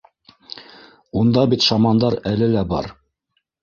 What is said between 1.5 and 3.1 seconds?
бит шамандар әле лә бар.